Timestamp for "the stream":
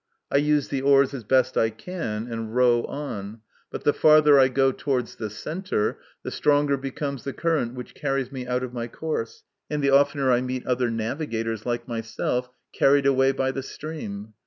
13.51-14.33